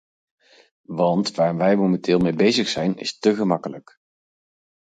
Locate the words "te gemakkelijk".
3.19-3.97